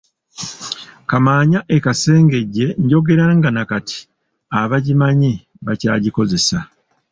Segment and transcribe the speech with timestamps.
[1.09, 3.97] Kaamaanya e Kasengejje njogera nga nakati
[4.59, 5.31] abagimanyi
[5.65, 6.57] bakyagikozesa.